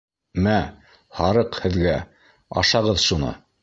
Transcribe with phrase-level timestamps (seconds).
[0.45, 0.55] —Мә,
[1.19, 1.97] һарыҡ һеҙгә,
[2.65, 3.37] ашағыҙ шуны.